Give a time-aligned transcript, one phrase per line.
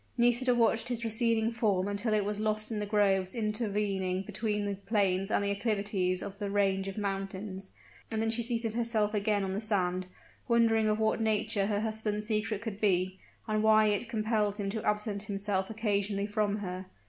[0.17, 4.73] Nisida watched his receding form until it was lost in the groves intervening between the
[4.73, 7.71] plains and the acclivities of the range of mountains;
[8.09, 10.07] and then she seated herself again on the sand,
[10.47, 14.83] wondering of what nature her husband's secret could be, and why it compelled him to
[14.83, 16.87] absent himself occasionally from her.